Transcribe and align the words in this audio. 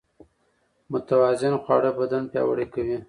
متوازن 0.91 1.53
خواړه 1.63 1.91
بدن 1.99 2.23
پياوړی 2.31 2.65
کوي. 2.73 2.97